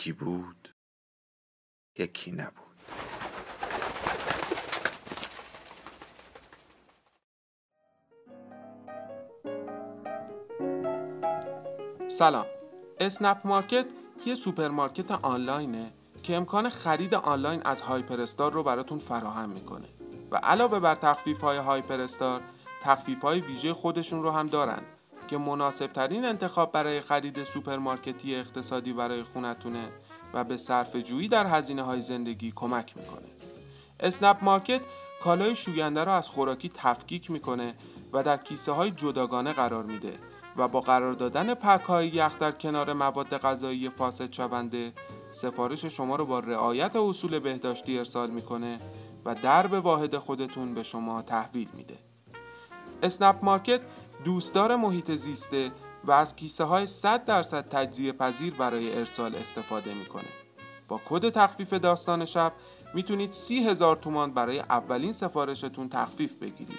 یکی 0.00 0.12
بود 0.12 0.74
یکی 1.98 2.32
نبود. 2.32 2.54
سلام. 12.08 12.46
اسنپ 12.98 13.40
مارکت 13.44 13.86
یه 14.26 14.34
سوپرمارکت 14.34 15.10
آنلاینه 15.10 15.92
که 16.22 16.36
امکان 16.36 16.68
خرید 16.68 17.14
آنلاین 17.14 17.62
از 17.64 17.80
هایپر 17.80 18.20
استار 18.20 18.52
رو 18.52 18.62
براتون 18.62 18.98
فراهم 18.98 19.48
می‌کنه. 19.48 19.88
و 20.30 20.36
علاوه 20.36 20.80
بر 20.80 20.94
تخفیف 20.94 21.40
های 21.40 21.58
هایپر 21.58 22.00
استار 22.00 22.40
تخفیف 22.82 23.22
های 23.22 23.40
ویژه 23.40 23.74
خودشون 23.74 24.22
رو 24.22 24.30
هم 24.30 24.46
دارن. 24.46 24.82
که 25.30 25.38
مناسب 25.38 25.86
ترین 25.86 26.24
انتخاب 26.24 26.72
برای 26.72 27.00
خرید 27.00 27.44
سوپرمارکتی 27.44 28.36
اقتصادی 28.36 28.92
برای 28.92 29.22
خونتونه 29.22 29.88
و 30.34 30.44
به 30.44 30.56
صرفه 30.56 30.96
جویی 30.96 31.28
در 31.28 31.46
هزینه 31.46 31.82
های 31.82 32.02
زندگی 32.02 32.52
کمک 32.56 32.96
می‌کنه. 32.96 33.28
اسنپ 34.00 34.44
مارکت 34.44 34.80
کالای 35.22 35.56
شوینده 35.56 36.04
را 36.04 36.16
از 36.16 36.28
خوراکی 36.28 36.70
تفکیک 36.74 37.30
می‌کنه 37.30 37.74
و 38.12 38.22
در 38.22 38.36
کیسه 38.36 38.72
های 38.72 38.90
جداگانه 38.90 39.52
قرار 39.52 39.84
میده 39.84 40.18
و 40.56 40.68
با 40.68 40.80
قرار 40.80 41.12
دادن 41.12 41.54
پک 41.54 41.80
های 41.80 42.08
یخ 42.08 42.38
در 42.38 42.52
کنار 42.52 42.92
مواد 42.92 43.38
غذایی 43.38 43.88
فاسد 43.88 44.32
شونده 44.32 44.92
سفارش 45.30 45.84
شما 45.84 46.16
رو 46.16 46.26
با 46.26 46.38
رعایت 46.38 46.96
اصول 46.96 47.38
بهداشتی 47.38 47.98
ارسال 47.98 48.30
می‌کنه 48.30 48.78
و 49.24 49.34
درب 49.34 49.72
واحد 49.72 50.16
خودتون 50.16 50.74
به 50.74 50.82
شما 50.82 51.22
تحویل 51.22 51.68
میده. 51.76 51.98
اسنپ 53.02 53.44
مارکت 53.44 53.80
دوستدار 54.24 54.76
محیط 54.76 55.14
زیسته 55.14 55.72
و 56.04 56.12
از 56.12 56.36
کیسه 56.36 56.64
های 56.64 56.86
100 56.86 57.24
درصد 57.24 57.68
تجزیه 57.68 58.12
پذیر 58.12 58.54
برای 58.54 58.98
ارسال 58.98 59.34
استفاده 59.34 59.94
می‌کنه. 59.94 60.28
با 60.88 61.00
کد 61.08 61.28
تخفیف 61.28 61.72
داستان 61.72 62.24
شب 62.24 62.52
می‌تونید 62.94 63.32
سی 63.32 63.64
هزار 63.64 63.96
تومان 63.96 64.34
برای 64.34 64.58
اولین 64.58 65.12
سفارشتون 65.12 65.88
تخفیف 65.88 66.34
بگیرید. 66.34 66.78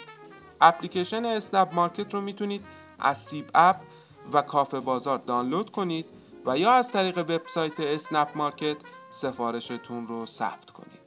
اپلیکیشن 0.62 1.26
اسنپ 1.26 1.74
مارکت 1.74 2.14
رو 2.14 2.22
می‌تونید 2.22 2.66
از 3.00 3.18
سیب 3.18 3.50
اپ 3.56 3.82
و 4.34 4.42
کافه 4.42 4.80
بازار 4.80 5.18
دانلود 5.18 5.72
کنید 5.72 6.06
و 6.46 6.58
یا 6.58 6.72
از 6.72 6.92
طریق 6.92 7.18
وبسایت 7.18 7.80
اسنپ 7.80 8.30
مارکت 8.36 8.78
سفارشتون 9.10 10.08
رو 10.08 10.26
ثبت 10.26 10.72
کنید. 10.72 11.02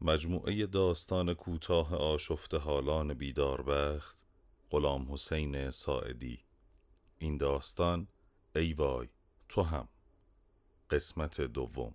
مجموعه 0.00 0.66
داستان 0.66 1.34
کوتاه 1.34 1.96
آشفته 1.96 2.58
حالان 2.58 3.14
بیداربخت 3.14 4.23
غلام 4.74 5.12
حسین 5.12 5.70
ساعدی. 5.70 6.38
این 7.18 7.36
داستان 7.36 8.08
ای 8.56 8.72
وای 8.72 9.08
تو 9.48 9.62
هم. 9.62 9.88
قسمت 10.90 11.40
دوم. 11.40 11.94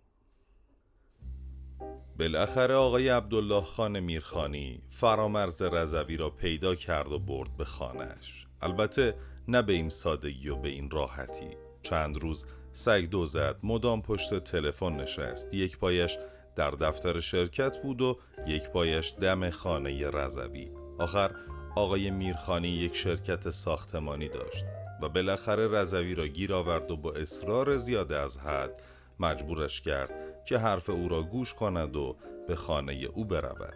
بالاخره 2.19 2.75
آقای 2.75 3.09
عبدالله 3.09 3.61
خان 3.61 3.99
میرخانی 3.99 4.81
فرامرز 4.89 5.61
رضوی 5.61 6.17
را 6.17 6.29
پیدا 6.29 6.75
کرد 6.75 7.11
و 7.11 7.19
برد 7.19 7.57
به 7.57 7.65
خانهش 7.65 8.47
البته 8.61 9.15
نه 9.47 9.61
به 9.61 9.73
این 9.73 9.89
سادگی 9.89 10.49
و 10.49 10.55
به 10.55 10.69
این 10.69 10.89
راحتی. 10.89 11.57
چند 11.83 12.17
روز 12.17 12.45
سگ 12.73 13.05
دو 13.05 13.25
زد 13.25 13.59
مدام 13.63 14.01
پشت 14.01 14.39
تلفن 14.39 14.93
نشست. 14.93 15.53
یک 15.53 15.77
پایش 15.77 16.17
در 16.55 16.71
دفتر 16.71 17.19
شرکت 17.19 17.81
بود 17.81 18.01
و 18.01 18.19
یک 18.47 18.69
پایش 18.69 19.13
دم 19.21 19.49
خانه 19.49 20.09
رضوی. 20.09 20.71
آخر 20.99 21.35
آقای 21.75 22.09
میرخانی 22.11 22.67
یک 22.67 22.95
شرکت 22.95 23.49
ساختمانی 23.49 24.29
داشت 24.29 24.65
و 25.01 25.09
بالاخره 25.09 25.67
رضوی 25.67 26.15
را 26.15 26.27
گیر 26.27 26.53
آورد 26.53 26.91
و 26.91 26.97
با 26.97 27.11
اصرار 27.11 27.77
زیاده 27.77 28.17
از 28.17 28.37
حد 28.37 28.81
مجبورش 29.19 29.81
کرد 29.81 30.13
که 30.45 30.57
حرف 30.57 30.89
او 30.89 31.09
را 31.09 31.23
گوش 31.23 31.53
کند 31.53 31.95
و 31.95 32.15
به 32.47 32.55
خانه 32.55 32.93
او 33.13 33.25
برود. 33.25 33.73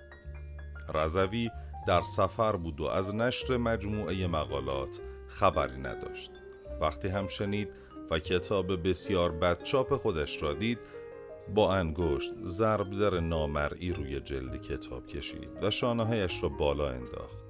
رضوی 0.93 1.49
در 1.87 2.01
سفر 2.01 2.55
بود 2.55 2.81
و 2.81 2.85
از 2.85 3.15
نشر 3.15 3.57
مجموعه 3.57 4.27
مقالات 4.27 4.99
خبری 5.27 5.77
نداشت. 5.77 6.31
وقتی 6.81 7.07
هم 7.07 7.27
شنید 7.27 7.69
و 8.11 8.19
کتاب 8.19 8.89
بسیار 8.89 9.31
بدچاپ 9.31 9.95
خودش 9.95 10.43
را 10.43 10.53
دید 10.53 10.79
با 11.55 11.73
انگشت 11.73 12.31
ضرب 12.43 12.99
در 12.99 13.19
نامرئی 13.19 13.93
روی 13.93 14.19
جلد 14.19 14.61
کتاب 14.61 15.07
کشید 15.07 15.49
و 15.61 15.71
شانههایش 15.71 16.43
را 16.43 16.49
بالا 16.49 16.89
انداخت. 16.89 17.42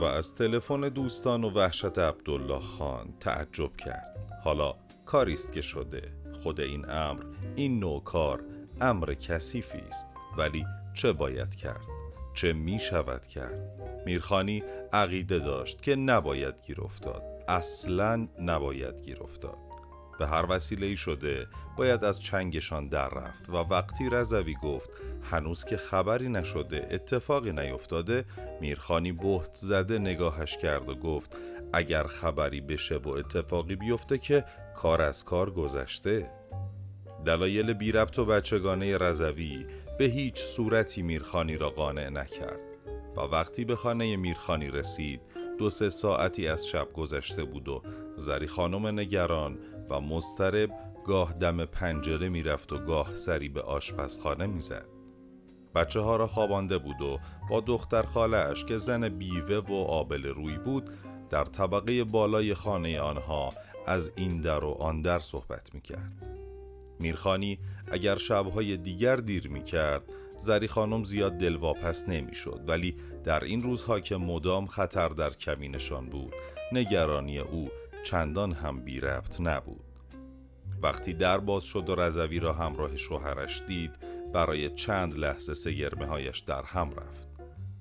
و 0.00 0.04
از 0.04 0.34
تلفن 0.34 0.80
دوستان 0.80 1.44
و 1.44 1.50
وحشت 1.50 1.98
عبدالله 1.98 2.60
خان 2.60 3.14
تعجب 3.20 3.76
کرد. 3.76 4.40
حالا 4.44 4.74
کاریست 5.06 5.52
که 5.52 5.60
شده. 5.60 6.02
خود 6.42 6.60
این 6.60 6.90
امر 6.90 7.24
این 7.56 7.80
نوع 7.80 8.04
کار 8.04 8.44
امر 8.80 9.14
کثیفی 9.14 9.78
است. 9.78 10.06
ولی 10.38 10.64
چه 10.94 11.12
باید 11.12 11.54
کرد؟ 11.54 11.86
چه 12.34 12.52
می 12.52 12.78
شود 12.78 13.26
کرد؟ 13.26 13.80
میرخانی 14.06 14.62
عقیده 14.92 15.38
داشت 15.38 15.82
که 15.82 15.96
نباید 15.96 16.54
گیر 16.66 16.80
افتاد. 16.80 17.22
اصلا 17.48 18.28
نباید 18.40 19.02
گیر 19.02 19.22
افتاد. 19.22 19.69
به 20.20 20.26
هر 20.26 20.46
وسیله 20.48 20.86
ای 20.86 20.96
شده 20.96 21.46
باید 21.76 22.04
از 22.04 22.20
چنگشان 22.20 22.88
در 22.88 23.08
رفت. 23.08 23.48
و 23.48 23.52
وقتی 23.52 24.10
رضوی 24.10 24.54
گفت 24.62 24.90
هنوز 25.22 25.64
که 25.64 25.76
خبری 25.76 26.28
نشده 26.28 26.88
اتفاقی 26.90 27.52
نیفتاده. 27.52 28.24
میرخانی 28.60 29.12
بهت 29.12 29.54
زده 29.54 29.98
نگاهش 29.98 30.56
کرد 30.56 30.88
و 30.88 30.94
گفت 30.94 31.36
اگر 31.72 32.06
خبری 32.06 32.60
بشه 32.60 32.96
و 32.96 33.08
اتفاقی 33.08 33.76
بیفته 33.76 34.18
که 34.18 34.44
کار 34.76 35.02
از 35.02 35.24
کار 35.24 35.50
گذشته. 35.50 36.30
دلایل 37.26 37.72
بی 37.72 37.92
ربط 37.92 38.18
و 38.18 38.24
بچگانه 38.24 38.98
رضوی 38.98 39.66
به 39.98 40.04
هیچ 40.04 40.38
صورتی 40.38 41.02
میرخانی 41.02 41.56
را 41.56 41.70
قانع 41.70 42.08
نکرد. 42.08 42.60
و 43.16 43.20
وقتی 43.20 43.64
به 43.64 43.76
خانه 43.76 44.16
میرخانی 44.16 44.70
رسید 44.70 45.20
دو 45.58 45.70
سه 45.70 45.88
ساعتی 45.88 46.48
از 46.48 46.66
شب 46.68 46.92
گذشته 46.92 47.44
بود 47.44 47.68
و 47.68 47.82
زری 48.16 48.46
خانم 48.46 48.86
نگران 48.86 49.58
و 49.90 50.00
مسترب 50.00 50.70
گاه 51.06 51.32
دم 51.32 51.64
پنجره 51.64 52.28
می‌رفت 52.28 52.72
و 52.72 52.78
گاه 52.78 53.16
سری 53.16 53.48
به 53.48 53.62
آشپزخانه 53.62 54.46
می‌زد. 54.46 54.86
بچه 55.74 56.00
ها 56.00 56.16
را 56.16 56.26
خوابانده 56.26 56.78
بود 56.78 57.02
و 57.02 57.18
با 57.50 57.60
دختر 57.60 58.02
خالش 58.02 58.64
که 58.64 58.76
زن 58.76 59.08
بیوه 59.08 59.56
و 59.56 59.74
آبل 59.74 60.26
روی 60.26 60.58
بود 60.58 60.90
در 61.30 61.44
طبقه 61.44 62.04
بالای 62.04 62.54
خانه 62.54 63.00
آنها 63.00 63.48
از 63.86 64.12
این 64.16 64.40
در 64.40 64.64
و 64.64 64.70
آن 64.70 65.02
در 65.02 65.18
صحبت 65.18 65.74
می‌کرد. 65.74 66.26
میرخانی 67.00 67.58
اگر 67.92 68.16
شبهای 68.16 68.76
دیگر 68.76 69.16
دیر 69.16 69.48
می‌کرد 69.48 70.02
زری 70.38 70.68
خانم 70.68 71.04
زیاد 71.04 71.32
دلواپس 71.32 72.08
نمی‌شد 72.08 72.60
ولی 72.66 72.96
در 73.24 73.44
این 73.44 73.60
روزها 73.60 74.00
که 74.00 74.16
مدام 74.16 74.66
خطر 74.66 75.08
در 75.08 75.30
کمینشان 75.30 76.06
بود 76.06 76.32
نگرانی 76.72 77.38
او 77.38 77.68
چندان 78.02 78.52
هم 78.52 78.84
بی 78.84 79.00
ربط 79.00 79.40
نبود. 79.40 79.84
وقتی 80.82 81.12
در 81.12 81.38
باز 81.38 81.64
شد 81.64 81.88
و 81.88 81.94
رضوی 81.94 82.40
را 82.40 82.52
همراه 82.52 82.96
شوهرش 82.96 83.62
دید 83.66 83.90
برای 84.32 84.70
چند 84.70 85.14
لحظه 85.14 85.54
سگرمه 85.54 86.06
هایش 86.06 86.38
در 86.38 86.62
هم 86.62 86.90
رفت. 86.90 87.28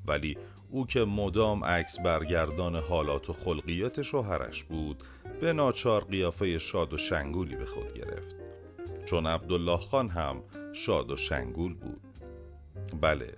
ولی 0.05 0.37
او 0.69 0.87
که 0.87 1.05
مدام 1.05 1.65
عکس 1.65 1.99
برگردان 1.99 2.75
حالات 2.75 3.29
و 3.29 3.33
خلقیات 3.33 4.01
شوهرش 4.01 4.63
بود 4.63 5.03
به 5.41 5.53
ناچار 5.53 6.03
قیافه 6.03 6.57
شاد 6.57 6.93
و 6.93 6.97
شنگولی 6.97 7.55
به 7.55 7.65
خود 7.65 7.93
گرفت. 7.93 8.35
چون 9.05 9.25
عبدالله 9.25 9.77
خان 9.77 10.09
هم 10.09 10.43
شاد 10.73 11.11
و 11.11 11.17
شنگول 11.17 11.73
بود. 11.73 12.01
بله 13.01 13.37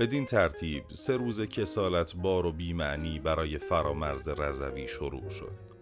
بدین 0.00 0.26
ترتیب 0.26 0.84
سه 0.90 1.16
روز 1.16 1.40
کسالت 1.40 2.16
بار 2.16 2.46
و 2.46 2.52
بیمعنی 2.52 3.18
برای 3.18 3.58
فرامرز 3.58 4.28
رضوی 4.28 4.88
شروع 4.88 5.30
شد. 5.30 5.73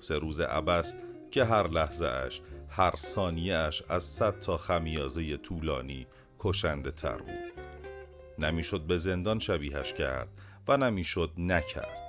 سه 0.00 0.18
روز 0.18 0.40
عبس 0.40 0.96
که 1.30 1.44
هر 1.44 1.68
لحظه 1.68 2.06
اش 2.06 2.40
هر 2.68 2.96
ثانیه 2.96 3.56
اش 3.56 3.82
از 3.88 4.04
صد 4.04 4.38
تا 4.38 4.56
خمیازه 4.56 5.36
طولانی 5.36 6.06
کشنده 6.38 6.90
تر 6.90 7.16
بود. 7.16 7.52
نمی‌شد 8.38 8.80
به 8.80 8.98
زندان 8.98 9.38
شبیهش 9.38 9.92
کرد 9.92 10.28
و 10.68 10.76
نمی‌شد 10.76 11.30
نکرد. 11.38 12.00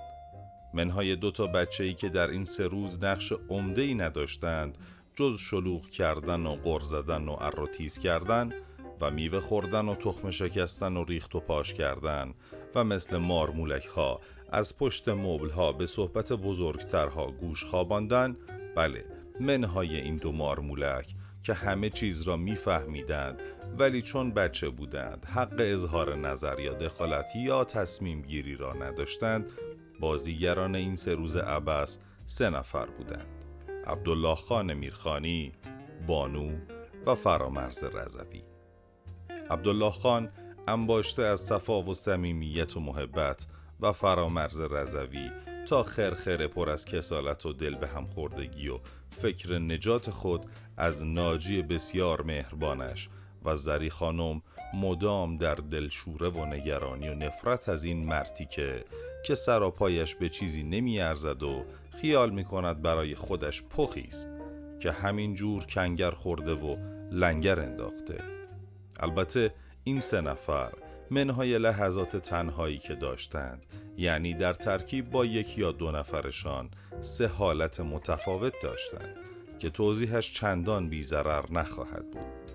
منهای 0.73 1.15
دو 1.15 1.31
تا 1.31 1.47
بچه 1.47 1.83
ای 1.83 1.93
که 1.93 2.09
در 2.09 2.27
این 2.27 2.45
سه 2.45 2.67
روز 2.67 3.03
نقش 3.03 3.33
عمده 3.49 3.81
ای 3.81 3.95
نداشتند 3.95 4.77
جز 5.15 5.37
شلوغ 5.39 5.89
کردن 5.89 6.45
و 6.45 6.55
غر 6.55 6.79
زدن 6.79 7.27
و 7.27 7.35
اروتیز 7.39 7.99
کردن 7.99 8.53
و 9.01 9.11
میوه 9.11 9.39
خوردن 9.39 9.87
و 9.87 9.95
تخم 9.95 10.29
شکستن 10.29 10.97
و 10.97 11.03
ریخت 11.03 11.35
و 11.35 11.39
پاش 11.39 11.73
کردن 11.73 12.33
و 12.75 12.83
مثل 12.83 13.17
مارمولک 13.17 13.85
ها 13.85 14.21
از 14.51 14.77
پشت 14.77 15.09
مبل 15.09 15.49
ها 15.49 15.71
به 15.71 15.85
صحبت 15.85 16.33
بزرگترها 16.33 17.31
گوش 17.31 17.65
خواباندن؟ 17.65 18.37
بله 18.75 19.05
منهای 19.39 19.97
این 19.97 20.15
دو 20.15 20.31
مارمولک 20.31 21.15
که 21.43 21.53
همه 21.53 21.89
چیز 21.89 22.21
را 22.21 22.37
میفهمیدند 22.37 23.39
ولی 23.77 24.01
چون 24.01 24.31
بچه 24.31 24.69
بودند 24.69 25.25
حق 25.25 25.55
اظهار 25.59 26.15
نظر 26.15 26.59
یا 26.59 26.73
دخالت 26.73 27.35
یا 27.35 27.63
تصمیم 27.63 28.21
گیری 28.21 28.55
را 28.55 28.73
نداشتند 28.73 29.45
بازیگران 29.99 30.75
این 30.75 30.95
سه 30.95 31.15
روز 31.15 31.35
عبس 31.35 31.99
سه 32.25 32.49
نفر 32.49 32.85
بودند 32.85 33.45
عبدالله 33.87 34.35
خان 34.35 34.73
میرخانی 34.73 35.51
بانو 36.07 36.51
و 37.05 37.15
فرامرز 37.15 37.83
رضوی. 37.83 38.43
عبدالله 39.49 39.91
خان 39.91 40.29
انباشته 40.67 41.23
از 41.23 41.39
صفا 41.39 41.81
و 41.81 41.93
صمیمیت 41.93 42.77
و 42.77 42.79
محبت 42.79 43.47
و 43.81 43.91
فرامرز 43.91 44.61
رضوی 44.61 45.31
تا 45.67 45.83
خرخره 45.83 46.47
پر 46.47 46.69
از 46.69 46.85
کسالت 46.85 47.45
و 47.45 47.53
دل 47.53 47.75
به 47.75 47.87
هم 47.87 48.05
خوردگی 48.05 48.69
و 48.69 48.79
فکر 49.09 49.59
نجات 49.59 50.09
خود 50.09 50.45
از 50.77 51.05
ناجی 51.05 51.61
بسیار 51.61 52.21
مهربانش 52.21 53.09
و 53.45 53.55
زری 53.55 53.89
خانم 53.89 54.41
مدام 54.73 55.37
در 55.37 55.55
دلشوره 55.55 56.29
و 56.29 56.45
نگرانی 56.45 57.09
و 57.09 57.15
نفرت 57.15 57.69
از 57.69 57.83
این 57.83 58.05
مرتی 58.05 58.45
که 58.45 58.85
که 59.25 59.35
سراپایش 59.35 60.15
به 60.15 60.29
چیزی 60.29 60.63
نمی 60.63 60.99
ارزد 60.99 61.43
و 61.43 61.65
خیال 62.01 62.29
می 62.29 62.43
کند 62.43 62.81
برای 62.81 63.15
خودش 63.15 63.63
پخی 63.63 64.05
است 64.07 64.29
که 64.79 64.91
همین 64.91 65.35
جور 65.35 65.65
کنگر 65.65 66.11
خورده 66.11 66.53
و 66.53 66.75
لنگر 67.11 67.59
انداخته. 67.59 68.23
البته 68.99 69.53
این 69.83 69.99
سه 69.99 70.21
نفر 70.21 70.71
منهای 71.11 71.57
لحظات 71.57 72.17
تنهایی 72.17 72.77
که 72.77 72.95
داشتند. 72.95 73.65
یعنی 73.97 74.33
در 74.33 74.53
ترکیب 74.53 75.09
با 75.09 75.25
یک 75.25 75.57
یا 75.57 75.71
دو 75.71 75.91
نفرشان 75.91 76.69
سه 77.01 77.27
حالت 77.27 77.79
متفاوت 77.79 78.53
داشتند 78.63 79.15
که 79.59 79.69
توضیحش 79.69 80.33
چندان 80.33 80.89
بیزرر 80.89 81.51
نخواهد 81.51 82.11
بود. 82.11 82.51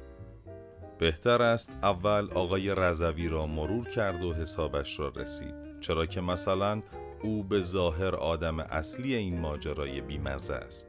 بهتر 0.98 1.42
است 1.42 1.78
اول 1.82 2.28
آقای 2.34 2.74
رضوی 2.74 3.28
را 3.28 3.46
مرور 3.46 3.88
کرد 3.88 4.24
و 4.24 4.34
حسابش 4.34 5.00
را 5.00 5.08
رسید. 5.08 5.54
چرا 5.80 6.06
که 6.06 6.20
مثلا 6.20 6.82
او 7.22 7.44
به 7.44 7.60
ظاهر 7.60 8.14
آدم 8.14 8.60
اصلی 8.60 9.14
این 9.14 9.40
ماجرای 9.40 10.00
بیمزه 10.00 10.54
است. 10.54 10.88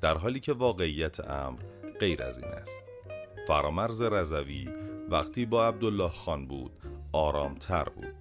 در 0.00 0.18
حالی 0.18 0.40
که 0.40 0.52
واقعیت 0.52 1.30
امر 1.30 1.60
غیر 2.00 2.22
از 2.22 2.38
این 2.38 2.48
است. 2.48 2.82
فرامرز 3.48 4.02
رضوی 4.02 4.68
وقتی 5.08 5.46
با 5.46 5.68
عبدالله 5.68 6.08
خان 6.08 6.46
بود 6.46 6.72
آرامتر 7.14 7.84
بود. 7.84 8.14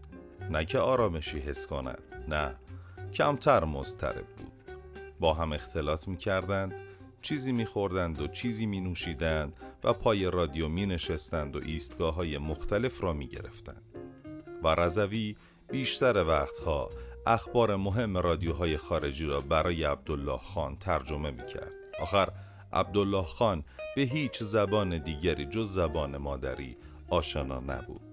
نه 0.49 0.65
که 0.65 0.79
آرامشی 0.79 1.39
حس 1.39 1.67
کند 1.67 2.01
نه 2.27 2.55
کمتر 3.13 3.63
مضطرب 3.63 4.25
بود. 4.25 4.51
با 5.19 5.33
هم 5.33 5.53
اختلاط 5.53 6.07
می 6.07 6.17
کردند 6.17 6.73
چیزی 7.21 7.51
می 7.51 7.65
خوردند 7.65 8.21
و 8.21 8.27
چیزی 8.27 8.65
می 8.65 8.81
نوشیدند 8.81 9.53
و 9.83 9.93
پای 9.93 10.31
رادیو 10.31 10.67
می 10.67 10.85
نشستند 10.85 11.55
و 11.55 11.59
ایستگاه 11.65 12.15
های 12.15 12.37
مختلف 12.37 13.03
را 13.03 13.13
می 13.13 13.27
گرفتند 13.27 13.83
و 14.63 14.67
رضوی 14.67 15.35
بیشتر 15.71 16.23
وقتها 16.23 16.89
اخبار 17.25 17.75
مهم 17.75 18.17
رادیوهای 18.17 18.77
خارجی 18.77 19.25
را 19.25 19.39
برای 19.39 19.83
عبدالله 19.83 20.37
خان 20.37 20.75
ترجمه 20.75 21.31
می 21.31 21.45
کرد 21.45 21.71
آخر 22.01 22.29
عبدالله 22.73 23.23
خان 23.23 23.63
به 23.95 24.01
هیچ 24.01 24.43
زبان 24.43 24.97
دیگری 24.97 25.45
جز 25.45 25.73
زبان 25.73 26.17
مادری 26.17 26.77
آشنا 27.09 27.59
نبود. 27.59 28.12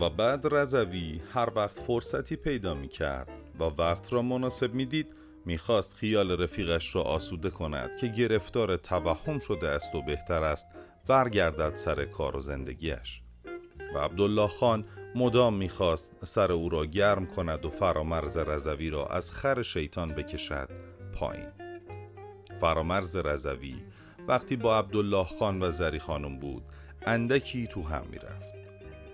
و 0.00 0.10
بعد 0.10 0.54
رضوی 0.54 1.20
هر 1.32 1.48
وقت 1.56 1.78
فرصتی 1.78 2.36
پیدا 2.36 2.74
می 2.74 2.88
کرد 2.88 3.28
و 3.60 3.64
وقت 3.64 4.12
را 4.12 4.22
مناسب 4.22 4.74
می 4.74 4.86
دید 4.86 5.06
می‌خواست 5.44 5.96
خیال 5.96 6.42
رفیقش 6.42 6.96
را 6.96 7.02
آسوده 7.02 7.50
کند 7.50 7.96
که 7.96 8.06
گرفتار 8.06 8.76
توهم 8.76 9.38
شده 9.38 9.68
است 9.68 9.94
و 9.94 10.02
بهتر 10.02 10.44
است 10.44 10.66
برگردد 11.06 11.76
سر 11.76 12.04
کار 12.04 12.36
و 12.36 12.40
زندگیش 12.40 13.22
و 13.94 13.98
عبدالله 13.98 14.48
خان 14.48 14.84
مدام 15.14 15.54
می‌خواست 15.54 16.24
سر 16.24 16.52
او 16.52 16.68
را 16.68 16.86
گرم 16.86 17.26
کند 17.26 17.64
و 17.64 17.70
فرامرز 17.70 18.36
رضوی 18.36 18.90
را 18.90 19.06
از 19.06 19.30
خر 19.30 19.62
شیطان 19.62 20.08
بکشد 20.08 20.68
پایین. 21.14 21.48
فرامرز 22.60 23.16
رضوی 23.16 23.74
وقتی 24.28 24.56
با 24.56 24.78
عبدالله 24.78 25.24
خان 25.24 25.62
و 25.62 25.70
زری 25.70 25.98
خانم 25.98 26.38
بود 26.38 26.62
اندکی 27.06 27.66
تو 27.66 27.82
هم 27.82 28.06
می‌رفت. 28.10 28.61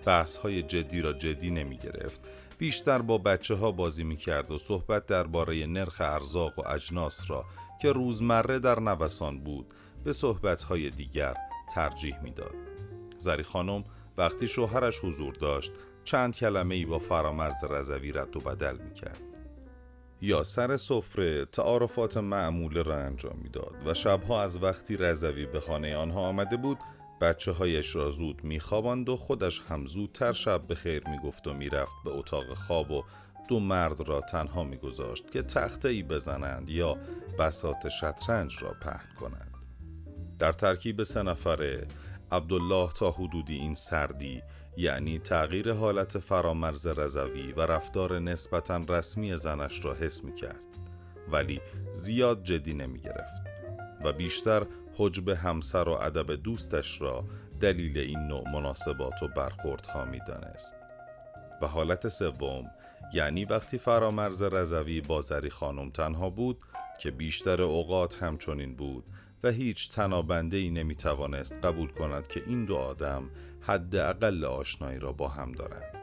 بحث 0.05 0.37
های 0.37 0.63
جدی 0.63 1.01
را 1.01 1.13
جدی 1.13 1.51
نمی 1.51 1.77
گرفت 1.77 2.21
بیشتر 2.57 3.01
با 3.01 3.17
بچه 3.17 3.55
ها 3.55 3.71
بازی 3.71 4.03
می 4.03 4.17
کرد 4.17 4.51
و 4.51 4.57
صحبت 4.57 5.05
درباره 5.05 5.65
نرخ 5.65 6.01
ارزاق 6.01 6.59
و 6.59 6.67
اجناس 6.67 7.29
را 7.29 7.45
که 7.81 7.91
روزمره 7.91 8.59
در 8.59 8.79
نوسان 8.79 9.39
بود 9.39 9.73
به 10.03 10.13
صحبت 10.13 10.63
های 10.63 10.89
دیگر 10.89 11.35
ترجیح 11.73 12.19
می‌داد. 12.19 12.55
زری 13.17 13.43
خانم 13.43 13.83
وقتی 14.17 14.47
شوهرش 14.47 14.99
حضور 15.03 15.33
داشت 15.33 15.71
چند 16.03 16.35
کلمه 16.35 16.75
ای 16.75 16.85
با 16.85 16.97
فرامرز 16.97 17.63
رضوی 17.63 18.11
رد 18.11 18.37
و 18.37 18.39
بدل 18.39 18.77
می 18.77 18.93
کرد. 18.93 19.19
یا 20.21 20.43
سر 20.43 20.77
سفره 20.77 21.45
تعارفات 21.45 22.17
معمول 22.17 22.83
را 22.83 22.97
انجام 22.97 23.39
می‌داد 23.43 23.75
و 23.85 23.93
شبها 23.93 24.41
از 24.41 24.63
وقتی 24.63 24.97
رضوی 24.97 25.45
به 25.45 25.59
خانه 25.59 25.95
آنها 25.95 26.19
آمده 26.19 26.57
بود 26.57 26.77
بچه 27.21 27.51
هایش 27.51 27.95
را 27.95 28.11
زود 28.11 28.43
میخواباند 28.43 29.09
و 29.09 29.15
خودش 29.15 29.61
هم 29.61 29.85
زودتر 29.85 30.31
شب 30.31 30.67
به 30.67 30.75
خیر 30.75 31.03
می‌گفت 31.09 31.47
و 31.47 31.53
می‌رفت 31.53 31.95
به 32.05 32.11
اتاق 32.11 32.53
خواب 32.53 32.91
و 32.91 33.03
دو 33.49 33.59
مرد 33.59 34.07
را 34.07 34.21
تنها 34.21 34.63
میگذاشت 34.63 35.31
که 35.31 35.41
تخته 35.41 35.89
ای 35.89 36.03
بزنند 36.03 36.69
یا 36.69 36.97
بسات 37.39 37.89
شطرنج 37.89 38.63
را 38.63 38.75
پهن 38.81 39.15
کنند. 39.19 39.53
در 40.39 40.51
ترکیب 40.51 41.03
سه 41.03 41.23
نفره 41.23 41.87
عبدالله 42.31 42.93
تا 42.93 43.11
حدودی 43.11 43.55
این 43.55 43.75
سردی 43.75 44.41
یعنی 44.77 45.19
تغییر 45.19 45.73
حالت 45.73 46.19
فرامرز 46.19 46.87
رضوی 46.87 47.51
و 47.51 47.61
رفتار 47.61 48.19
نسبتا 48.19 48.77
رسمی 48.77 49.37
زنش 49.37 49.85
را 49.85 49.93
حس 49.93 50.23
می 50.23 50.33
کرد 50.33 50.61
ولی 51.31 51.61
زیاد 51.93 52.43
جدی 52.43 52.73
نمی 52.73 52.99
گرفت 52.99 53.43
و 54.03 54.13
بیشتر 54.13 54.65
حجب 54.99 55.29
همسر 55.29 55.89
و 55.89 55.91
ادب 55.91 56.35
دوستش 56.35 57.01
را 57.01 57.23
دلیل 57.61 57.97
این 57.97 58.19
نوع 58.19 58.49
مناسبات 58.49 59.23
و 59.23 59.27
برخوردها 59.27 60.05
می 60.05 60.19
دانست. 60.27 60.75
و 61.61 61.67
حالت 61.67 62.07
سوم 62.07 62.71
یعنی 63.13 63.45
وقتی 63.45 63.77
فرامرز 63.77 64.41
رضوی 64.41 65.01
با 65.01 65.21
زری 65.21 65.49
خانم 65.49 65.89
تنها 65.89 66.29
بود 66.29 66.57
که 66.99 67.11
بیشتر 67.11 67.61
اوقات 67.61 68.23
همچنین 68.23 68.75
بود 68.75 69.03
و 69.43 69.51
هیچ 69.51 69.91
تنابنده 69.91 70.57
ای 70.57 70.69
نمی 70.69 70.95
توانست 70.95 71.53
قبول 71.63 71.89
کند 71.89 72.27
که 72.27 72.43
این 72.47 72.65
دو 72.65 72.75
آدم 72.75 73.29
حداقل 73.61 74.45
آشنایی 74.45 74.99
را 74.99 75.11
با 75.11 75.27
هم 75.27 75.51
دارند. 75.51 75.95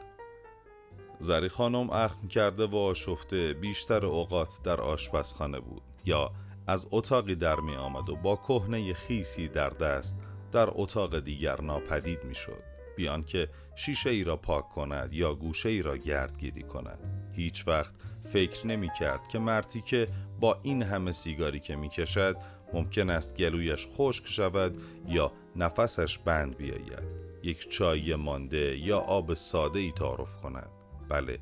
زری 1.19 1.49
خانم 1.49 1.89
اخم 1.89 2.27
کرده 2.27 2.65
و 2.67 2.75
آشفته 2.75 3.53
بیشتر 3.53 4.05
اوقات 4.05 4.59
در 4.63 4.81
آشپزخانه 4.81 5.59
بود 5.59 5.81
یا 6.05 6.31
از 6.67 6.87
اتاقی 6.91 7.35
در 7.35 7.59
می 7.59 7.75
آمد 7.75 8.09
و 8.09 8.15
با 8.15 8.35
کهنه 8.35 8.93
خیسی 8.93 9.47
در 9.47 9.69
دست 9.69 10.17
در 10.51 10.69
اتاق 10.71 11.19
دیگر 11.19 11.61
ناپدید 11.61 12.23
می 12.23 12.35
شد 12.35 12.63
بیان 12.95 13.23
که 13.23 13.49
شیشه 13.75 14.09
ای 14.09 14.23
را 14.23 14.37
پاک 14.37 14.69
کند 14.69 15.13
یا 15.13 15.33
گوشه 15.33 15.69
ای 15.69 15.81
را 15.81 15.97
گردگیری 15.97 16.63
کند. 16.63 16.99
هیچ 17.33 17.67
وقت 17.67 17.93
فکر 18.33 18.67
نمی 18.67 18.89
کرد 18.99 19.27
که 19.27 19.39
مرتی 19.39 19.81
که 19.81 20.07
با 20.39 20.59
این 20.63 20.83
همه 20.83 21.11
سیگاری 21.11 21.59
که 21.59 21.75
می 21.75 21.89
کشد 21.89 22.37
ممکن 22.73 23.09
است 23.09 23.35
گلویش 23.35 23.87
خشک 23.91 24.27
شود 24.27 24.81
یا 25.07 25.31
نفسش 25.55 26.17
بند 26.17 26.57
بیاید. 26.57 27.27
یک 27.43 27.69
چای 27.69 28.15
مانده 28.15 28.77
یا 28.77 28.99
آب 28.99 29.33
ساده 29.33 29.79
ای 29.79 29.91
تعارف 29.91 30.35
کند. 30.35 30.69
بله 31.09 31.39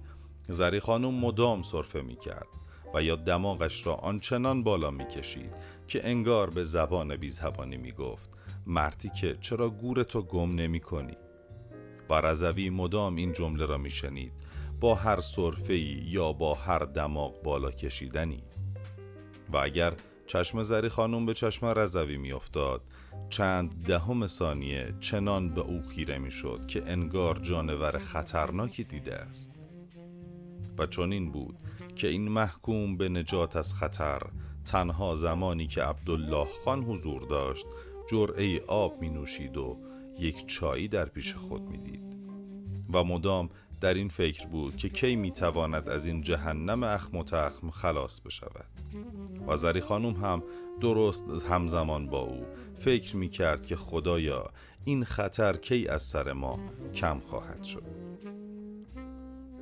زری 0.50 0.80
خانم 0.80 1.14
مدام 1.14 1.64
صرفه 1.64 2.02
می 2.02 2.16
کرد. 2.16 2.48
و 2.94 3.04
یا 3.04 3.16
دماغش 3.16 3.88
را 3.88 3.96
آنچنان 3.96 4.64
بالا 4.64 4.92
می 4.92 5.06
کشید 5.08 5.52
که 5.88 6.10
انگار 6.10 6.50
به 6.50 6.64
زبان 6.64 7.16
بی 7.16 7.30
زبانی 7.30 7.78
می 7.78 7.92
گفت 7.92 8.30
مرتی 8.66 9.10
که 9.10 9.38
چرا 9.42 9.70
گورتو 9.70 10.22
گم 10.22 10.56
نمی 10.56 10.80
کنی 10.80 11.18
و 12.10 12.14
رضوی 12.14 12.70
مدام 12.70 13.16
این 13.16 13.34
جمله 13.34 13.66
را 13.66 13.78
می 13.78 13.92
شنید 13.92 14.34
با 14.80 14.96
هر 14.96 15.20
صرفه 15.20 15.78
یا 15.78 16.34
با 16.34 16.54
هر 16.54 16.80
دماغ 16.80 17.42
بالا 17.44 17.72
کشیدنی. 17.72 18.44
و 19.54 19.58
اگر 19.58 19.94
چشم 20.28 20.64
زری 20.64 20.90
خانم 20.90 21.26
به 21.26 21.34
چشم 21.34 21.66
رضوی 21.66 22.18
می 22.18 22.32
افتاد 22.32 22.82
چند 23.30 23.84
دهم 23.84 24.28
ثانیه 24.28 24.94
چنان 25.00 25.50
به 25.50 25.62
او 25.62 25.82
خیره 25.82 26.18
می 26.18 26.32
شد 26.32 26.68
که 26.68 26.84
انگار 26.86 27.40
جانور 27.40 27.98
خطرناکی 27.98 28.84
دیده 28.84 29.16
است. 29.16 29.52
و 30.78 30.86
چنین 30.86 31.32
بود 31.32 31.58
که 31.96 32.08
این 32.08 32.28
محکوم 32.28 32.98
به 32.98 33.10
نجات 33.10 33.56
از 33.56 33.74
خطر 33.74 34.22
تنها 34.66 35.16
زمانی 35.16 35.68
که 35.68 35.84
عبدالله 35.84 36.48
خان 36.66 36.84
حضور 36.84 37.22
داشت 37.22 37.66
جرعه 38.12 38.62
آب 38.68 39.02
می 39.02 39.10
نوشید 39.10 39.58
و 39.58 39.78
یک 40.20 40.48
چایی 40.48 40.88
در 40.88 41.06
پیش 41.06 41.34
خود 41.34 41.62
می 41.62 41.78
دید 41.78 42.06
و 42.94 43.04
مدام 43.04 43.50
در 43.82 43.94
این 43.94 44.08
فکر 44.08 44.48
بود 44.48 44.76
که 44.76 44.90
کی 44.90 45.16
می 45.16 45.32
تواند 45.32 45.90
از 45.90 46.06
این 46.06 46.22
جهنم 46.22 46.84
اخم 46.84 47.18
و 47.18 47.24
تخم 47.24 47.70
خلاص 47.70 48.20
بشود. 48.20 48.66
و 49.48 49.58
زری 49.58 49.82
خانوم 49.82 50.14
هم 50.14 50.44
درست 50.82 51.24
همزمان 51.50 52.08
با 52.08 52.20
او 52.20 52.46
فکر 52.78 53.18
می 53.18 53.30
کرد 53.30 53.66
که 53.66 53.76
خدایا 53.76 54.48
این 54.86 55.04
خطر 55.04 55.58
کی 55.58 55.88
از 55.88 56.04
سر 56.04 56.34
ما 56.34 56.60
کم 56.94 57.20
خواهد 57.20 57.64
شد. 57.64 58.05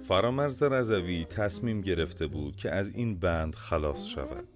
فرامرز 0.03 0.63
رزوی 0.63 1.25
تصمیم 1.25 1.81
گرفته 1.81 2.27
بود 2.27 2.55
که 2.55 2.71
از 2.71 2.89
این 2.89 3.19
بند 3.19 3.55
خلاص 3.55 4.05
شود 4.05 4.47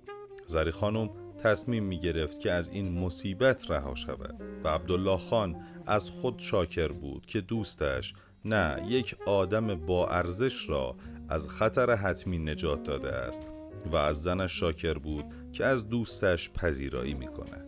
زری 0.47 0.71
خانم 0.71 1.09
تصمیم 1.43 1.83
می 1.83 1.99
گرفت 1.99 2.39
که 2.39 2.51
از 2.51 2.69
این 2.69 2.99
مصیبت 2.99 3.71
رها 3.71 3.95
شود 3.95 4.35
و 4.63 4.67
عبدالله 4.67 5.17
خان 5.17 5.55
از 5.85 6.09
خود 6.09 6.39
شاکر 6.39 6.87
بود 6.87 7.25
که 7.25 7.41
دوستش 7.41 8.13
نه 8.45 8.85
یک 8.87 9.15
آدم 9.25 9.75
با 9.75 10.07
ارزش 10.07 10.69
را 10.69 10.95
از 11.29 11.49
خطر 11.49 11.95
حتمی 11.95 12.37
نجات 12.37 12.83
داده 12.83 13.11
است 13.11 13.47
و 13.91 13.95
از 13.95 14.23
زنش 14.23 14.59
شاکر 14.59 14.93
بود 14.93 15.25
که 15.53 15.65
از 15.65 15.89
دوستش 15.89 16.49
پذیرایی 16.49 17.13
می 17.13 17.27
کند. 17.27 17.67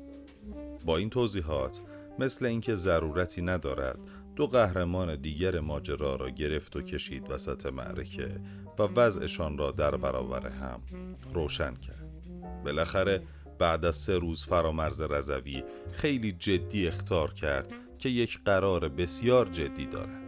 با 0.86 0.98
این 0.98 1.09
توضیحات 1.09 1.81
مثل 2.19 2.45
اینکه 2.45 2.75
ضرورتی 2.75 3.41
ندارد 3.41 4.00
دو 4.39 4.48
قهرمان 4.48 5.15
دیگر 5.15 5.60
ماجرا 5.60 6.15
را 6.15 6.29
گرفت 6.29 6.75
و 6.75 6.81
کشید 6.81 7.31
وسط 7.31 7.65
معرکه 7.65 8.41
و 8.79 8.84
وضعشان 8.84 9.58
را 9.58 9.72
در 9.72 9.96
برابر 9.96 10.48
هم 10.48 10.81
روشن 11.34 11.75
کرد. 11.75 12.10
بالاخره 12.65 13.24
بعد 13.60 13.86
از 13.86 13.96
سه 13.96 14.17
روز 14.17 14.43
فرامرز 14.43 15.01
رضوی 15.01 15.63
خیلی 15.93 16.31
جدی 16.31 16.88
اختار 16.88 17.34
کرد 17.34 17.74
که 17.98 18.10
یک 18.10 18.39
قرار 18.46 18.89
بسیار 18.89 19.50
جدی 19.50 19.86
دارد 19.86 20.24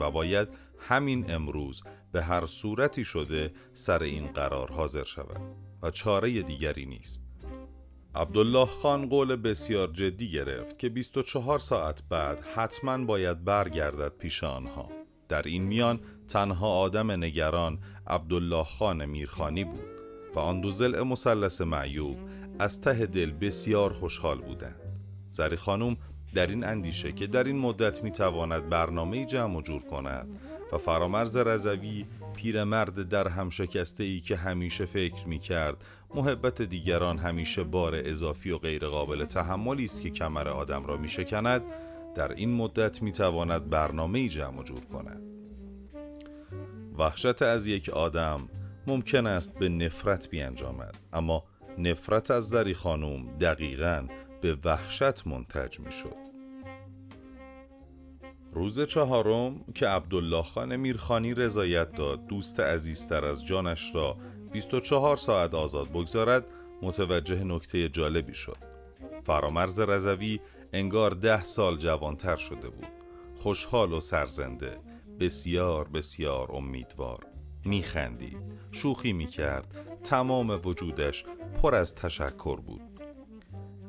و 0.00 0.10
باید 0.10 0.48
همین 0.78 1.30
امروز 1.30 1.82
به 2.12 2.22
هر 2.22 2.46
صورتی 2.46 3.04
شده 3.04 3.52
سر 3.72 4.02
این 4.02 4.26
قرار 4.26 4.72
حاضر 4.72 5.04
شود 5.04 5.40
و 5.82 5.90
چاره 5.90 6.42
دیگری 6.42 6.86
نیست. 6.86 7.25
عبدالله 8.16 8.66
خان 8.66 9.08
قول 9.08 9.36
بسیار 9.36 9.88
جدی 9.88 10.30
گرفت 10.30 10.78
که 10.78 10.88
24 10.88 11.58
ساعت 11.58 12.02
بعد 12.08 12.44
حتما 12.54 13.04
باید 13.04 13.44
برگردد 13.44 14.12
پیش 14.18 14.44
آنها. 14.44 14.88
در 15.28 15.42
این 15.42 15.62
میان 15.62 16.00
تنها 16.28 16.68
آدم 16.68 17.10
نگران 17.10 17.78
عبدالله 18.06 18.64
خان 18.64 19.04
میرخانی 19.04 19.64
بود 19.64 19.84
و 20.34 20.38
آن 20.38 20.60
دو 20.60 20.70
زل 20.70 21.02
مثلث 21.02 21.60
معیوب 21.60 22.16
از 22.58 22.80
ته 22.80 23.06
دل 23.06 23.30
بسیار 23.30 23.92
خوشحال 23.92 24.40
بودند. 24.40 24.80
زری 25.30 25.56
خانم 25.56 25.96
در 26.34 26.46
این 26.46 26.64
اندیشه 26.64 27.12
که 27.12 27.26
در 27.26 27.44
این 27.44 27.58
مدت 27.58 28.04
می‌تواند 28.04 28.68
برنامه 28.68 29.26
جمع 29.26 29.56
و 29.56 29.62
جور 29.62 29.82
کند 29.82 30.28
و 30.72 30.78
فرامرز 30.78 31.36
رضوی 31.36 32.06
پیرمرد 32.36 33.08
در 33.08 33.28
هم 33.28 33.48
ای 33.98 34.20
که 34.20 34.36
همیشه 34.36 34.84
فکر 34.86 35.28
می 35.28 35.38
کرد 35.38 35.84
محبت 36.14 36.62
دیگران 36.62 37.18
همیشه 37.18 37.62
بار 37.62 37.92
اضافی 37.94 38.50
و 38.50 38.58
غیر 38.58 38.86
قابل 38.86 39.24
تحملی 39.24 39.84
است 39.84 40.02
که 40.02 40.10
کمر 40.10 40.48
آدم 40.48 40.86
را 40.86 40.96
می 40.96 41.08
شکند 41.08 41.62
در 42.14 42.32
این 42.32 42.54
مدت 42.54 43.02
می 43.02 43.12
تواند 43.12 43.70
برنامه 43.70 44.28
جمع 44.28 44.60
و 44.60 44.62
جور 44.62 44.84
کند. 44.84 45.22
وحشت 46.98 47.42
از 47.42 47.66
یک 47.66 47.88
آدم 47.88 48.48
ممکن 48.86 49.26
است 49.26 49.58
به 49.58 49.68
نفرت 49.68 50.30
بیانجامد 50.30 50.96
اما 51.12 51.44
نفرت 51.78 52.30
از 52.30 52.48
زری 52.48 52.74
خانوم 52.74 53.38
دقیقا 53.38 54.06
به 54.40 54.56
وحشت 54.64 55.26
منتج 55.26 55.80
می 55.80 55.92
شد 55.92 56.35
روز 58.56 58.80
چهارم 58.80 59.64
که 59.74 59.86
عبدالله 59.86 60.42
خان 60.42 60.76
میرخانی 60.76 61.34
رضایت 61.34 61.92
داد 61.92 62.26
دوست 62.26 62.60
عزیزتر 62.60 63.24
از 63.24 63.46
جانش 63.46 63.94
را 63.94 64.16
24 64.52 65.16
ساعت 65.16 65.54
آزاد 65.54 65.88
بگذارد 65.88 66.46
متوجه 66.82 67.44
نکته 67.44 67.88
جالبی 67.88 68.34
شد. 68.34 68.56
فرامرز 69.24 69.80
رضوی 69.80 70.40
انگار 70.72 71.10
ده 71.10 71.44
سال 71.44 71.76
جوانتر 71.76 72.36
شده 72.36 72.68
بود. 72.68 72.86
خوشحال 73.34 73.92
و 73.92 74.00
سرزنده 74.00 74.78
بسیار 75.20 75.88
بسیار 75.88 76.52
امیدوار. 76.52 77.26
میخندید. 77.64 78.38
شوخی 78.72 79.12
می‌کرد. 79.12 79.98
تمام 80.04 80.60
وجودش 80.64 81.24
پر 81.62 81.74
از 81.74 81.94
تشکر 81.94 82.60
بود. 82.60 82.80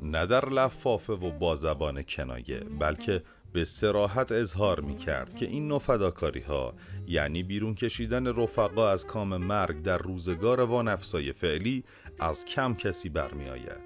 نه 0.01 0.25
در 0.25 0.50
لفافه 0.50 1.13
و 1.13 1.31
با 1.31 1.55
زبان 1.55 2.01
کنایه 2.01 2.59
بلکه 2.59 3.24
به 3.57 3.65
سراحت 3.65 4.31
اظهار 4.31 4.79
می 4.79 4.95
کرد 4.95 5.35
که 5.35 5.45
این 5.45 5.67
نوع 5.67 5.79
فداکاری 5.79 6.41
ها 6.41 6.73
یعنی 7.07 7.43
بیرون 7.43 7.75
کشیدن 7.75 8.27
رفقا 8.27 8.89
از 8.89 9.07
کام 9.07 9.37
مرگ 9.37 9.81
در 9.81 9.97
روزگار 9.97 10.61
وانفسای 10.61 11.33
فعلی 11.33 11.83
از 12.19 12.45
کم 12.45 12.75
کسی 12.75 13.09
برمی 13.09 13.49
آید. 13.49 13.79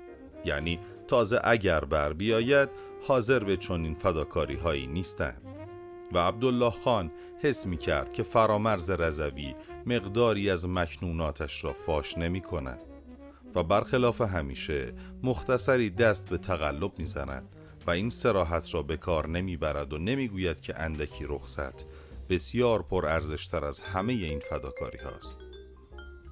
یعنی 0.45 0.79
تازه 1.07 1.41
اگر 1.43 1.79
بر 1.79 2.13
بیاید 2.13 2.69
حاضر 3.07 3.39
به 3.39 3.57
چنین 3.57 3.95
فداکاری 3.95 4.55
هایی 4.55 4.87
نیستند. 4.87 5.41
و 6.11 6.17
عبدالله 6.17 6.71
خان 6.71 7.11
حس 7.41 7.65
می 7.65 7.77
کرد 7.77 8.13
که 8.13 8.23
فرامرز 8.23 8.89
رضوی 8.89 9.55
مقداری 9.85 10.49
از 10.49 10.67
مکنوناتش 10.67 11.63
را 11.63 11.73
فاش 11.73 12.17
نمی 12.17 12.41
کند 12.41 12.79
و 13.55 13.63
برخلاف 13.63 14.21
همیشه 14.21 14.93
مختصری 15.23 15.89
دست 15.89 16.29
به 16.29 16.37
تقلب 16.37 16.91
می 16.99 17.05
زند 17.05 17.60
و 17.87 17.91
این 17.91 18.09
سراحت 18.09 18.73
را 18.73 18.83
به 18.83 18.97
کار 18.97 19.27
نمی‌برد 19.27 19.93
و 19.93 19.97
نمی‌گوید 19.97 20.59
که 20.59 20.79
اندکی 20.79 21.25
رخصت 21.27 21.85
بسیار 22.29 22.83
پر 22.83 23.05
ارزشتر 23.05 23.65
از 23.65 23.79
همه 23.79 24.13
این 24.13 24.39
فداکاری 24.39 24.97
هاست. 24.97 25.37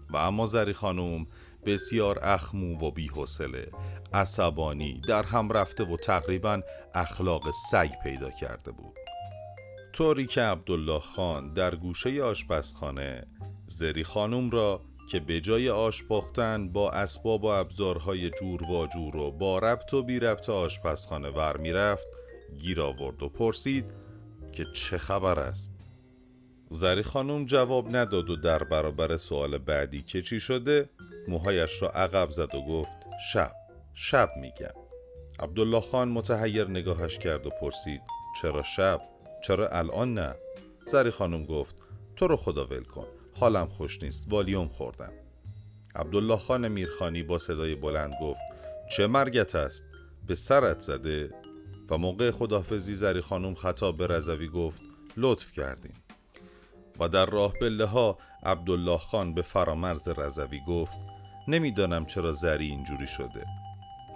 و 0.10 0.18
اما 0.18 0.46
زری 0.46 0.74
خانوم 0.74 1.27
بسیار 1.65 2.20
اخمو 2.22 2.77
و 2.77 2.91
بیحوصله 2.91 3.72
عصبانی 4.13 5.01
در 5.08 5.24
هم 5.24 5.50
رفته 5.51 5.84
و 5.84 5.98
تقریبا 5.98 6.62
اخلاق 6.94 7.51
سگ 7.72 7.91
پیدا 8.03 8.29
کرده 8.29 8.72
بود. 8.72 8.96
طوری 9.94 10.27
که 10.27 10.41
عبدالله 10.41 11.00
خان 11.00 11.53
در 11.53 11.75
گوشه 11.75 12.24
آشپزخانه 12.24 13.27
زری 13.68 14.03
خانوم 14.03 14.50
را 14.50 14.82
که 15.10 15.20
به 15.20 15.42
جای 15.42 15.70
آش 15.70 16.04
پختن 16.04 16.70
با 16.70 16.92
اسباب 16.92 17.44
و 17.44 17.48
ابزارهای 17.48 18.30
جور 18.30 18.63
و 18.63 18.88
جور 18.88 19.18
و 19.18 19.32
با 19.32 19.60
ربط 19.60 19.94
و 19.94 20.04
بی 20.04 20.20
ربط 20.20 20.50
آشپزخانه 20.50 21.30
ور 21.30 21.58
می‌رفت 21.58 22.08
گیر 22.58 22.82
آورد 22.82 23.24
و 23.24 23.30
پرسید 23.30 23.86
که 24.51 24.66
چه 24.74 24.98
خبر 24.98 25.39
است؟ 25.39 25.74
زری 26.70 27.04
خانم 27.04 27.46
جواب 27.46 27.96
نداد 27.96 28.30
و 28.30 28.36
در 28.36 28.63
برابر 28.63 29.18
سوال 29.18 29.58
بعدی 29.58 30.01
که 30.01 30.22
چی 30.22 30.39
شده 30.39 30.89
موهایش 31.28 31.82
را 31.82 31.89
عقب 31.89 32.30
زد 32.30 32.56
و 32.56 32.62
گفت 32.62 32.96
شب 33.34 33.51
شب 33.94 34.30
میگم. 34.42 34.74
عبدالله 35.39 35.82
خان 35.82 36.10
متحیر 36.10 36.68
نگاهش 36.68 37.18
کرد 37.18 37.48
و 37.48 37.50
پرسید 37.62 38.01
چرا 38.42 38.63
شب؟ 38.63 39.01
چرا 39.44 39.70
الان 39.70 40.13
نه؟ 40.13 40.36
زری 40.86 41.12
خانم 41.12 41.46
گفت 41.46 41.75
تو 42.16 42.28
رو 42.28 42.36
خدا 42.36 42.66
ول 42.66 42.84
کن. 42.84 43.19
حالم 43.39 43.67
خوش 43.67 44.03
نیست 44.03 44.27
والیوم 44.29 44.67
خوردم. 44.67 45.12
عبدالله 45.96 46.38
خان 46.38 46.67
میرخانی 46.67 47.24
با 47.24 47.38
صدای 47.38 47.75
بلند 47.75 48.13
گفت 48.22 48.39
چه 48.91 49.08
مرگت 49.08 49.55
است؟ 49.55 49.84
به 50.27 50.36
سرت 50.36 50.79
زده. 50.79 51.29
و 51.89 51.98
موقع 51.98 52.31
خدافزی 52.31 52.96
زری 52.96 53.22
خانم 53.22 53.55
خطاب 53.55 53.98
به 53.98 54.08
رضوی 54.08 54.48
گفت 54.48 54.81
لطف 55.17 55.51
کردیم. 55.51 55.93
و 57.00 57.10
در 57.10 57.25
راه 57.25 57.53
بله 57.62 57.86
ها 57.86 58.17
عبدالله 58.43 58.98
خان 58.98 59.34
به 59.34 59.41
فرامرز 59.41 60.08
رضوی 60.08 60.60
گفت 60.67 60.98
نمی‌دانم 61.48 62.05
چرا 62.05 62.31
زری 62.31 62.65
اینجوری 62.65 63.08
شده. 63.08 63.46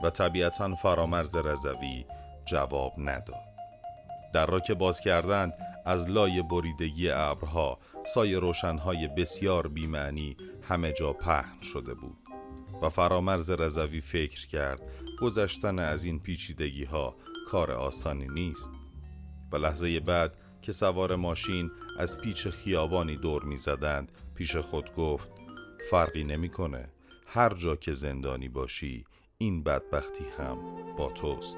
و 0.03 0.10
طبیعتا 0.10 0.75
فرامرز 0.75 1.36
رضوی 1.36 2.06
جواب 2.46 2.94
نداد. 2.98 3.53
در 4.34 4.46
را 4.46 4.60
که 4.60 4.74
باز 4.74 5.00
کردند 5.00 5.54
از 5.86 6.10
لای 6.10 6.42
بریدگی 6.42 7.10
ابرها 7.10 7.80
سایه 8.06 8.40
روشنهای 8.40 9.08
بسیار 9.08 9.68
بیمعنی 9.68 10.38
همه 10.62 10.92
جا 10.92 11.13
پهن 11.13 11.62
شده 11.62 11.94
بود. 11.94 12.18
و 12.82 12.90
فرامرز 12.90 13.50
رضوی 13.50 14.02
فکر 14.02 14.48
کرد 14.48 14.82
گذشتن 15.22 15.80
از 15.80 16.04
این 16.04 16.20
پیچیدگی 16.20 16.84
ها 16.84 17.16
کار 17.48 17.72
آسانی 17.72 18.28
نیست. 18.28 18.72
و 19.52 19.58
لحظه 19.58 20.00
بعد 20.00 20.38
که 20.62 20.72
سوار 20.72 21.16
ماشین 21.16 21.72
از 22.00 22.18
پیچ 22.18 22.48
خیابانی 22.48 23.18
دور 23.18 23.44
می 23.44 23.58
زدند 23.58 24.12
پیش 24.36 24.56
خود 24.56 24.96
گفت 24.96 25.32
فرقی 25.90 26.24
نمی‌کنه. 26.24 26.90
هر 27.28 27.54
جا 27.54 27.75
که 27.75 27.92
زندانی 27.92 28.50
باشی 28.50 29.06
این 29.38 29.63
بدبختی 29.63 30.25
هم 30.38 30.58
با 30.98 31.12
توست. 31.12 31.58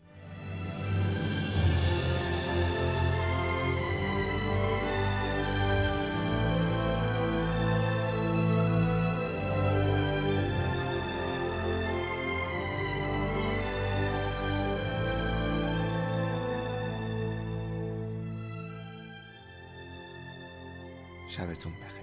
شبتون 21.31 21.73
بخیر. 21.73 22.00